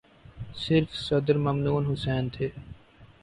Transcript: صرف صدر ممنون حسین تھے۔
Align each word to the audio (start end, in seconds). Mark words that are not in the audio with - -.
صرف 0.63 0.89
صدر 1.07 1.35
ممنون 1.45 1.83
حسین 1.91 2.23
تھے۔ 2.33 2.47